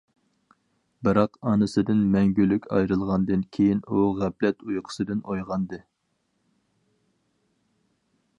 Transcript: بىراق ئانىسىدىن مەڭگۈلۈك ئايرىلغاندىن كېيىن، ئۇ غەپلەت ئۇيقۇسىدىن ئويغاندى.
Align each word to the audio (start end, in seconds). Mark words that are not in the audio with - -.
بىراق 1.07 1.35
ئانىسىدىن 1.51 2.01
مەڭگۈلۈك 2.15 2.65
ئايرىلغاندىن 2.77 3.45
كېيىن، 3.59 3.85
ئۇ 3.91 4.07
غەپلەت 4.23 4.67
ئۇيقۇسىدىن 4.69 5.21
ئويغاندى. 5.21 5.83